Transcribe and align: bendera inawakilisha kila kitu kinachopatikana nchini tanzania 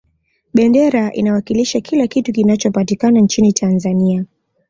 bendera 0.53 1.13
inawakilisha 1.13 1.79
kila 1.81 2.07
kitu 2.07 2.31
kinachopatikana 2.33 3.19
nchini 3.19 3.53
tanzania 3.53 4.25